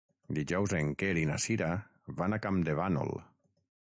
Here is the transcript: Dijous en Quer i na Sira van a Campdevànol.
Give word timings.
Dijous 0.35 0.71
en 0.77 0.87
Quer 1.03 1.11
i 1.23 1.27
na 1.31 1.37
Sira 1.43 1.67
van 2.23 2.33
a 2.33 2.39
Campdevànol. 2.47 3.13